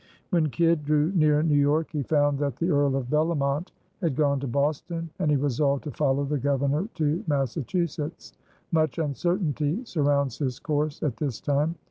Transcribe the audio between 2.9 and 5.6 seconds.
of Bellomont had gone to Boston, and he